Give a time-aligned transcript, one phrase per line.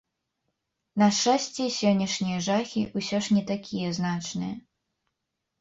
[1.01, 4.55] На шчасце, сённяшнія жахі ўсё ж не такія значныя.